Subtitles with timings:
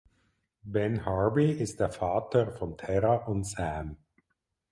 [0.63, 3.97] Ben Harvey ist der Vater von Terra und Sam.